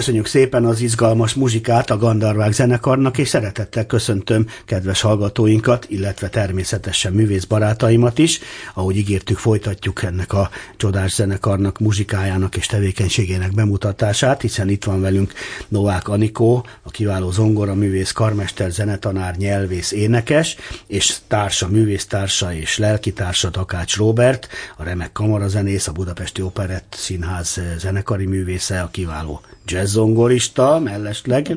[0.00, 7.12] Köszönjük szépen az izgalmas muzsikát a Gandarvák zenekarnak, és szeretettel köszöntöm kedves hallgatóinkat, illetve természetesen
[7.12, 8.40] művész barátaimat is.
[8.74, 15.32] Ahogy ígértük, folytatjuk ennek a csodás zenekarnak muzsikájának és tevékenységének bemutatását, hiszen itt van velünk
[15.68, 23.50] Novák Anikó, a kiváló zongora művész, karmester, zenetanár, nyelvész, énekes, és társa, művésztársa és lelkitársa
[23.50, 29.40] Takács Robert, a remek kamarazenész, a Budapesti Operett Színház zenekari művésze, a kiváló
[29.70, 31.56] jazzzongorista, mellesleg,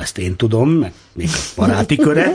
[0.00, 2.32] ezt én tudom, meg még a baráti köre,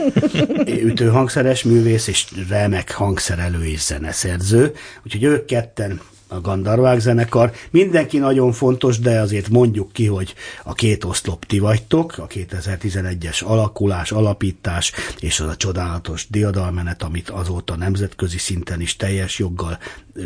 [0.66, 4.72] ütőhangszeres művész és remek hangszerelő és zeneszerző,
[5.04, 7.52] úgyhogy ők ketten a Gandarvák zenekar.
[7.70, 13.44] Mindenki nagyon fontos, de azért mondjuk ki, hogy a két oszlop ti vagytok, a 2011-es
[13.44, 19.78] alakulás, alapítás és az a csodálatos diadalmenet, amit azóta nemzetközi szinten is teljes joggal
[20.12, 20.22] ö,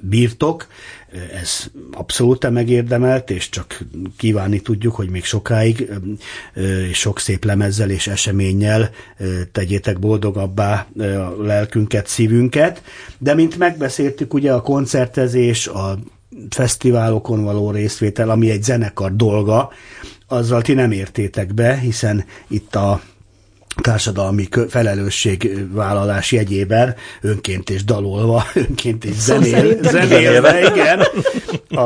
[0.00, 0.66] bírtok
[1.32, 3.84] ez abszolút megérdemelt, és csak
[4.16, 5.90] kívánni tudjuk, hogy még sokáig,
[6.88, 8.90] és sok szép lemezzel és eseménnyel
[9.52, 12.82] tegyétek boldogabbá a lelkünket, szívünket.
[13.18, 14.62] De mint megbeszéltük, ugye a
[15.02, 15.98] koncertezés, a
[16.50, 19.70] fesztiválokon való részvétel, ami egy zenekar dolga,
[20.28, 23.00] azzal ti nem értétek be, hiszen itt a
[23.80, 31.02] társadalmi felelősségvállalás jegyében önként és dalolva, önként és zenél, zenélve, igen,
[31.74, 31.80] a,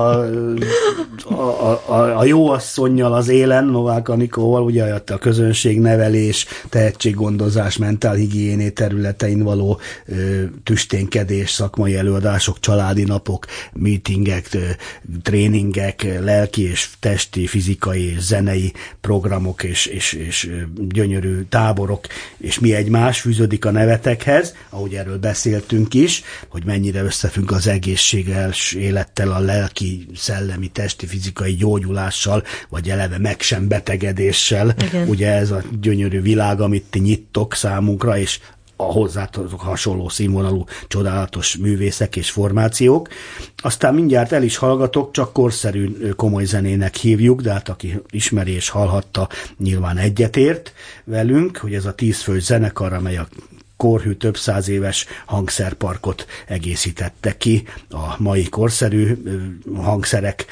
[1.25, 9.43] a, a, a jó asszonynal az élen, Novák Anikóval, ugye a közönségnevelés, tehetséggondozás, mentálhigiéné területein
[9.43, 14.59] való ö, tüsténkedés, szakmai előadások, családi napok, meetingek, ö,
[15.23, 20.50] tréningek, lelki és testi, fizikai és zenei programok és, és, és
[20.88, 27.52] gyönyörű táborok, és mi egymás fűződik a nevetekhez, ahogy erről beszéltünk is, hogy mennyire összefügg
[27.52, 29.75] az egészséges élettel, a lelki,
[30.14, 34.75] szellemi, testi, fizikai gyógyulással, vagy eleve meg sem betegedéssel.
[34.87, 35.09] Igen.
[35.09, 38.40] Ugye ez a gyönyörű világ, amit ti nyittok számunkra, és
[38.76, 43.09] a hozzátartozók hasonló színvonalú csodálatos művészek és formációk.
[43.56, 48.68] Aztán mindjárt el is hallgatok, csak korszerű komoly zenének hívjuk, de hát aki ismeri és
[48.68, 49.28] hallhatta,
[49.59, 50.73] nyilván egyetért
[51.04, 53.28] velünk, hogy ez a tízfő zenekar, amely a
[53.76, 59.23] korhű több száz éves hangszerparkot egészítette ki a mai korszerű
[59.75, 60.45] hangszerek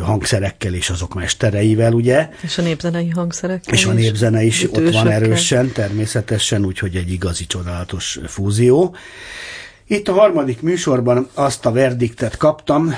[0.00, 2.28] hangszerekkel és azok mestereivel, ugye?
[2.42, 3.74] És a népzenei hangszerekkel.
[3.74, 8.96] És a népzene is ott van erősen, természetesen, úgyhogy egy igazi csodálatos fúzió.
[9.86, 12.94] Itt a harmadik műsorban azt a verdiktet kaptam,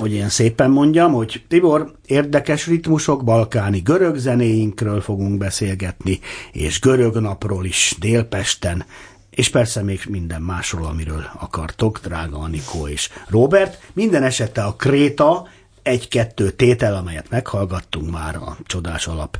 [0.00, 6.20] hogy ilyen szépen mondjam, hogy Tibor, érdekes ritmusok, balkáni görög zenéinkről fogunk beszélgetni,
[6.52, 8.84] és görög napról is Délpesten,
[9.30, 13.82] és persze még minden másról, amiről akartok, drága Anikó és Robert.
[13.92, 15.48] Minden esetre a Kréta
[15.82, 19.38] egy-kettő tétel, amelyet meghallgattunk már, a csodás alap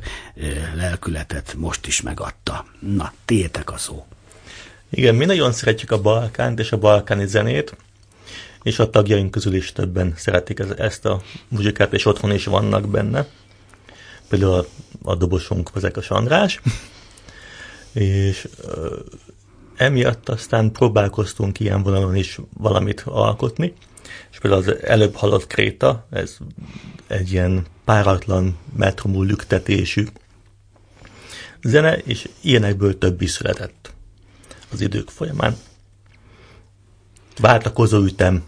[0.75, 2.65] lelkületet most is megadta.
[2.79, 4.05] Na, tétek a szó.
[4.89, 7.75] Igen, mi nagyon szeretjük a Balkánt és a balkáni zenét,
[8.63, 13.27] és a tagjaink közül is többen szeretik ezt a muzsikát, és otthon is vannak benne.
[14.29, 14.65] Például a,
[15.03, 16.61] a dobosunk Fazekas András.
[17.93, 18.99] és ö,
[19.75, 23.73] emiatt aztán próbálkoztunk ilyen vonalon is valamit alkotni
[24.31, 26.37] és például az előbb halott Kréta, ez
[27.07, 30.07] egy ilyen páratlan metromú lüktetésű
[31.61, 33.93] zene, és ilyenekből több is született
[34.71, 35.55] az idők folyamán.
[37.39, 38.43] Váltakozó ütem,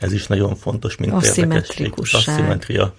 [0.00, 2.94] ez is nagyon fontos, mint Asszimetria.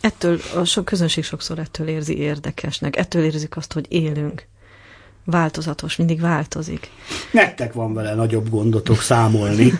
[0.00, 4.46] Ettől a sok közönség sokszor ettől érzi érdekesnek, ettől érzik azt, hogy élünk.
[5.24, 6.90] Változatos, mindig változik.
[7.30, 9.72] Nektek van vele nagyobb gondotok számolni.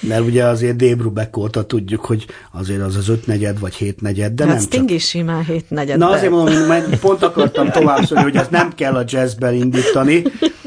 [0.00, 4.54] Mert ugye azért Débrubek óta tudjuk, hogy azért az az ötnegyed vagy hétnegyed, de hát
[4.54, 4.96] nem Sting csak...
[4.96, 5.98] is simán hétnegyed.
[5.98, 10.22] Na azért mondom, hogy pont akartam tovább szólni, hogy ezt nem kell a jazzben indítani,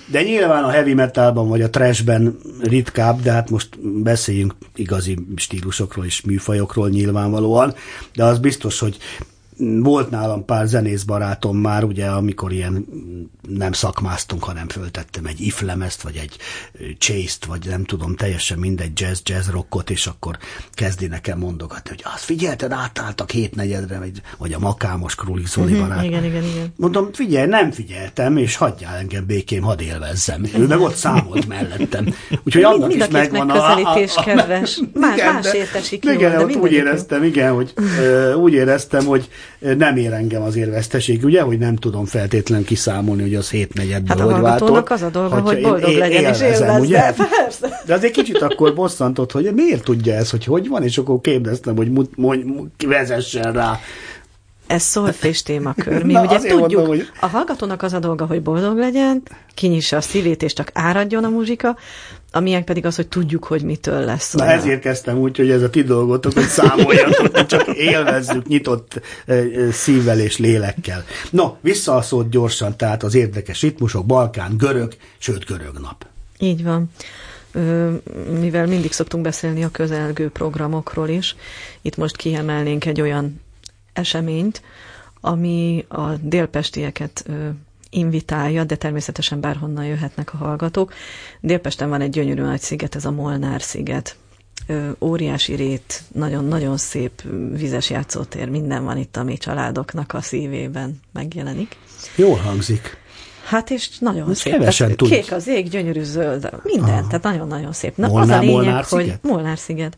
[0.08, 6.06] de nyilván a heavy metalban vagy a trashben ritkább, de hát most beszéljünk igazi stílusokról
[6.06, 7.74] és műfajokról nyilvánvalóan,
[8.16, 8.98] de az biztos, hogy
[9.80, 12.86] volt nálam pár zenész barátom már, ugye, amikor ilyen
[13.50, 16.38] nem szakmáztunk, hanem föltettem egy iflemezt, vagy egy
[16.98, 20.38] chase vagy nem tudom, teljesen mindegy jazz, jazz rockot, és akkor
[20.72, 25.88] kezdi nekem mondogatni, hogy azt figyelted, átálltak hétnegyedre, vagy, vagy a makámos Kruli Zoli uh-huh,
[25.88, 26.04] barát.
[26.04, 26.74] Igen, igen, igen.
[26.76, 30.46] Mondom, figyelj, nem figyeltem, és hagyjál engem békém, hadd élvezzem.
[30.58, 32.14] Ő meg ott számolt mellettem.
[32.44, 33.56] Úgyhogy annak mind is megvan a...
[33.56, 34.80] a, a, a kedves.
[34.94, 37.74] Más, igen, más értesik igen, jól, de ott úgy éreztem, igen, hogy
[38.36, 39.30] úgy éreztem, hogy
[39.78, 44.32] nem ér engem az érveszteség, ugye, hogy nem tudom feltétlenül kiszámolni, hogy az hétnegyedből hát
[44.32, 44.90] hogy váltott.
[44.90, 47.14] az a dolga, hogy boldog én, legyen és élvezem, ugye?
[47.14, 47.82] Persze.
[47.86, 51.76] De azért kicsit akkor bosszantott, hogy miért tudja ez, hogy hogy van, és akkor kérdeztem,
[51.76, 53.80] hogy mondj, vezessen rá
[54.68, 56.04] ez szolfés témakör.
[56.04, 57.10] Mi Na, ugye tudjuk, mondom, hogy...
[57.20, 61.30] a hallgatónak az a dolga, hogy boldog legyen, kinyissa a szívét, és csak áradjon a
[61.30, 61.78] muzsika,
[62.32, 64.34] amilyen pedig az, hogy tudjuk, hogy mitől lesz.
[64.34, 64.58] Na olyan.
[64.58, 69.02] ezért kezdtem úgy, hogy ez a ti dolgotok, hogy számoljatok, hogy csak élvezzük nyitott
[69.72, 71.04] szívvel és lélekkel.
[71.30, 76.06] No, vissza a szót gyorsan, tehát az érdekes ritmusok, Balkán, görög, sőt görög nap.
[76.40, 76.90] Így van
[78.40, 81.36] mivel mindig szoktunk beszélni a közelgő programokról is,
[81.82, 83.42] itt most kiemelnénk egy olyan
[83.98, 84.62] eseményt,
[85.22, 87.26] ami a délpestieket
[87.90, 90.94] invitálja, de természetesen bárhonnan jöhetnek a hallgatók.
[91.42, 94.16] Délpesten van egy gyönyörű nagy sziget, ez a Molnár sziget.
[95.00, 101.78] Óriási rét, nagyon-nagyon szép vizes játszótér, minden van itt, ami családoknak a szívében megjelenik.
[102.16, 102.98] Jól hangzik.
[103.46, 104.58] Hát és nagyon Most szép.
[104.58, 107.08] Tehát kék az ég, gyönyörű zöld, minden, Aha.
[107.08, 107.98] tehát nagyon-nagyon szép.
[107.98, 109.24] Na, Molnár, az a lényeg, Molnár hogy sziget?
[109.24, 109.98] Molnár sziget.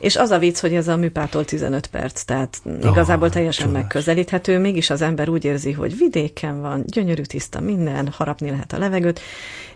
[0.00, 3.82] És az a vicc, hogy ez a műpától 15 perc, tehát igazából oh, teljesen csodás.
[3.82, 8.78] megközelíthető, mégis az ember úgy érzi, hogy vidéken van, gyönyörű tiszta minden, harapni lehet a
[8.78, 9.20] levegőt,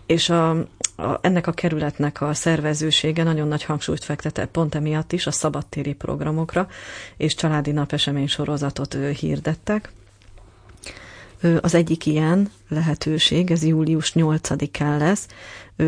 [0.06, 0.50] és a,
[0.96, 5.92] a, ennek a kerületnek a szervezősége nagyon nagy hangsúlyt fektete pont emiatt is a szabadtéri
[5.92, 6.68] programokra,
[7.16, 9.92] és családi napesemény sorozatot hirdettek.
[11.60, 15.26] Az egyik ilyen lehetőség, ez július 8-án lesz,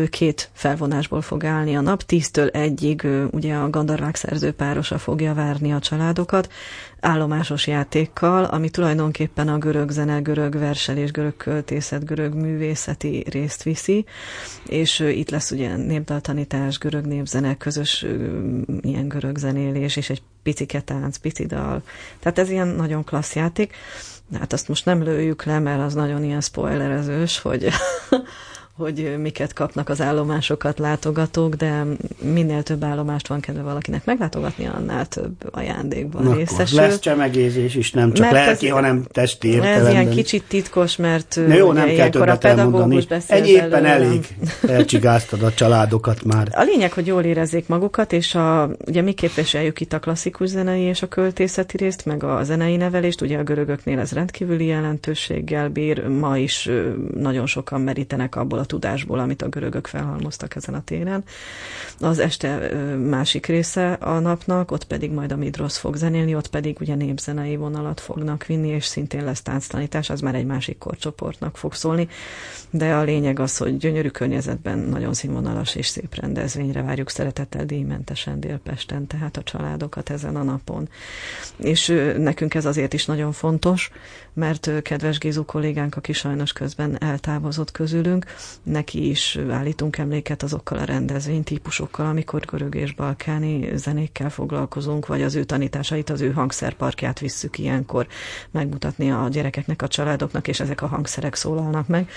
[0.09, 5.79] két felvonásból fog állni a nap, tíztől egyig ugye a Gandarvák szerzőpárosa fogja várni a
[5.79, 6.51] családokat,
[6.99, 14.05] állomásos játékkal, ami tulajdonképpen a görög zene, görög verselés, görög költészet, görög művészeti részt viszi,
[14.65, 18.05] és itt lesz ugye népdaltanítás, görög népzene, közös
[18.81, 21.81] ilyen görög zenélés, és egy picike tánc, pici dal.
[22.19, 23.75] Tehát ez ilyen nagyon klassz játék.
[24.39, 27.67] Hát azt most nem lőjük le, mert az nagyon ilyen spoilerezős, hogy
[28.77, 31.83] hogy miket kapnak az állomásokat látogatók, de
[32.21, 36.79] minél több állomást van kedve valakinek meglátogatni, annál több ajándékban Na, részesül.
[36.79, 39.85] Lesz csemegézés is, nem csak mert lelki, ez, hanem testi értelemben.
[39.85, 43.05] Ez ilyen kicsit titkos, mert Na jó, nem kell többet a elmondani.
[43.27, 44.27] Egy éppen elég
[44.67, 46.47] elcsigáztad a családokat már.
[46.51, 50.81] A lényeg, hogy jól érezzék magukat, és a, ugye mi képviseljük itt a klasszikus zenei
[50.81, 56.07] és a költészeti részt, meg a zenei nevelést, ugye a görögöknél ez rendkívüli jelentőséggel bír,
[56.07, 56.69] ma is
[57.15, 61.23] nagyon sokan merítenek abból a tudásból, amit a görögök felhalmoztak ezen a téren.
[61.99, 66.77] Az este másik része a napnak, ott pedig majd a Midrosz fog zenélni, ott pedig
[66.79, 71.73] ugye népzenei vonalat fognak vinni, és szintén lesz tánctanítás, az már egy másik korcsoportnak fog
[71.73, 72.07] szólni,
[72.69, 78.39] de a lényeg az, hogy gyönyörű környezetben nagyon színvonalas és szép rendezvényre várjuk szeretettel díjmentesen
[78.39, 80.89] Délpesten, tehát a családokat ezen a napon.
[81.55, 83.91] És nekünk ez azért is nagyon fontos,
[84.37, 88.25] mert kedves Gézu kollégánk, aki sajnos közben eltávozott közülünk,
[88.63, 95.35] neki is állítunk emléket azokkal a rendezvénytípusokkal, amikor görög és balkáni zenékkel foglalkozunk, vagy az
[95.35, 98.07] ő tanításait, az ő hangszerparkját visszük ilyenkor
[98.51, 102.09] megmutatni a gyerekeknek, a családoknak, és ezek a hangszerek szólalnak meg.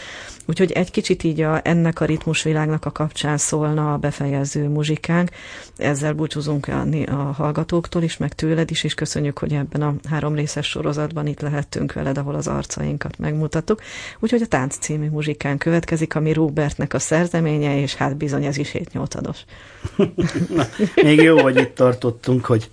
[0.47, 5.31] Úgyhogy egy kicsit így a, ennek a ritmusvilágnak a kapcsán szólna a befejező muzsikánk.
[5.77, 10.35] Ezzel búcsúzunk a, a hallgatóktól is, meg tőled is, és köszönjük, hogy ebben a három
[10.35, 13.81] részes sorozatban itt lehettünk veled, ahol az arcainkat megmutattuk.
[14.19, 18.71] Úgyhogy a Tánc című muzsikán következik, ami Robertnek a szerzeménye, és hát bizony ez is
[18.71, 19.15] 7 8
[21.03, 22.71] Még jó, hogy itt tartottunk, hogy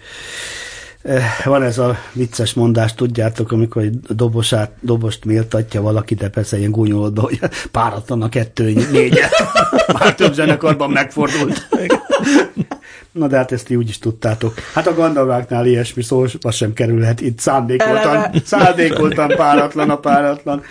[1.01, 6.57] eh, van ez a vicces mondás, tudjátok, amikor egy dobosát, dobost méltatja valaki, de persze
[6.57, 7.39] ilyen gúnyolodba, hogy
[7.71, 9.31] páratlan a kettő, négyet.
[9.99, 11.67] Már több zenekarban megfordult.
[13.11, 14.53] Na de hát ezt ti úgy is tudtátok.
[14.73, 17.21] Hát a Gandaváknál ilyesmi szó az sem kerülhet.
[17.21, 20.63] Itt szándékoltan, szándékoltan páratlan a páratlan.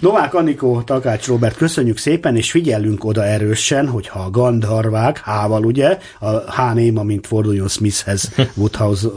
[0.00, 5.98] Novák Anikó, Takács Robert, köszönjük szépen, és figyelünk oda erősen, hogyha a Gandharvák, Hával ugye,
[6.18, 9.08] a H néma, mint forduljon Smithhez, Woodhouse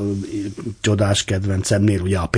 [0.81, 2.37] csodás kedvencemnél, ugye a P,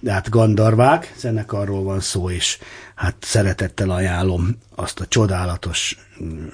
[0.00, 2.58] de hát Gandarvák, zenekarról van szó, és
[2.94, 6.46] hát szeretettel ajánlom azt a csodálatos mm,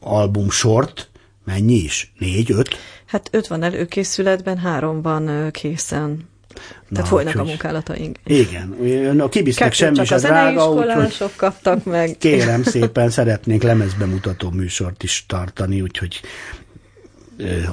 [0.00, 1.08] albumsort,
[1.46, 2.12] Mennyi is?
[2.18, 2.76] Négy, öt?
[3.06, 6.28] Hát öt van előkészületben, három van készen.
[6.56, 8.18] Tehát Na, folynak a munkálataink.
[8.24, 12.16] Igen, a kibisznek semmi sem drága, úgyhogy kaptak meg.
[12.18, 16.20] Kérem szépen, szeretnénk lemezbemutató műsort is tartani, úgyhogy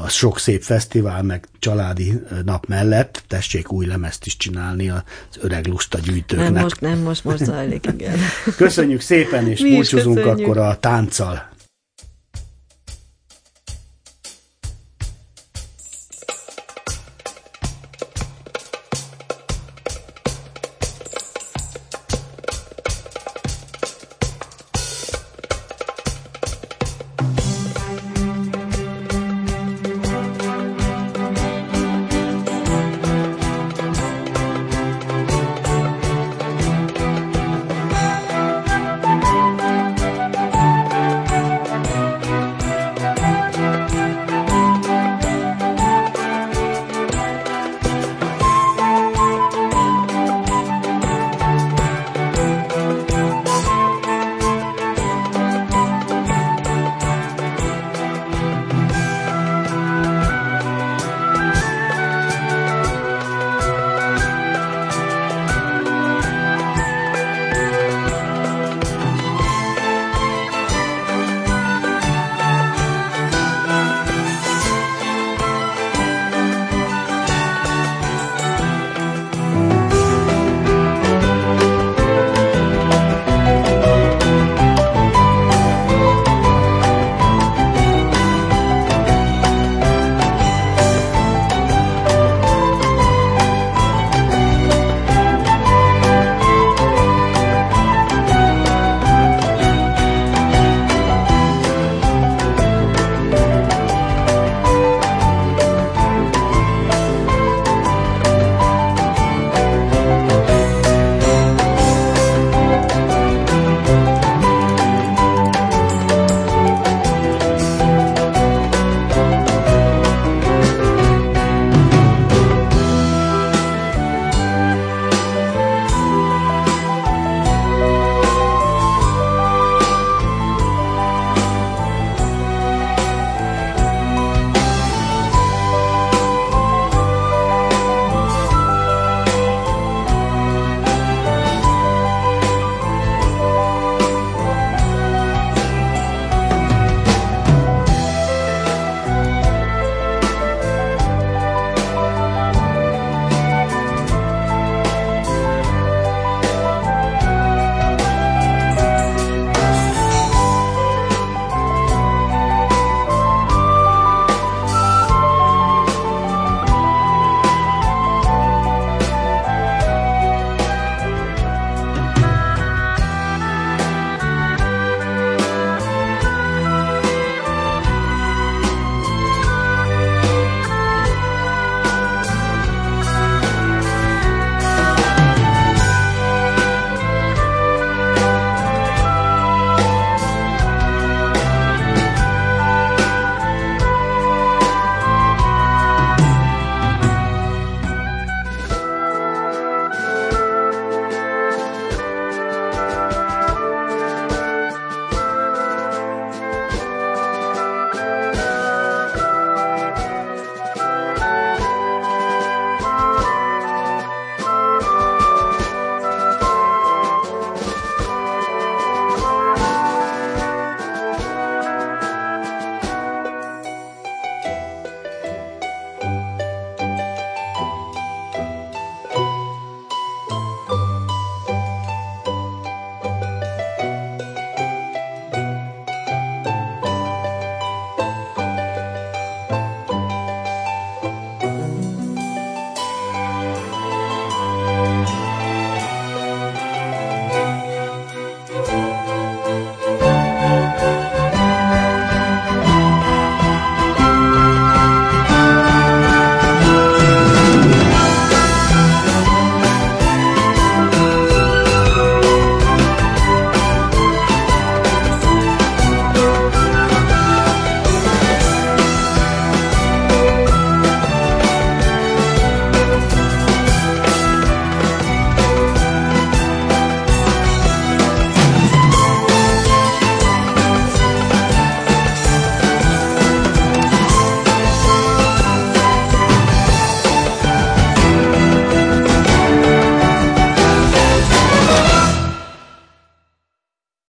[0.03, 2.13] a sok szép fesztivál, meg családi
[2.45, 5.03] nap mellett tessék új lemezt is csinálni az
[5.41, 6.51] öreg lusta gyűjtőknek.
[6.51, 8.17] Nem most, nem most, most zajlik, igen.
[8.55, 11.51] Köszönjük szépen, és búcsúzunk akkor a tánccal.